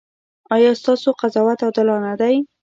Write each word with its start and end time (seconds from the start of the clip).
ایا 0.55 0.71
ستاسو 0.81 1.09
قضاوت 1.19 1.59
عادلانه 1.65 2.13
دی؟ 2.21 2.35